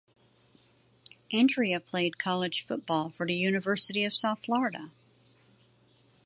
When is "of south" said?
4.03-4.39